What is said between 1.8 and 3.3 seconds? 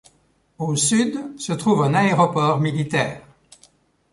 un aéroport militaire.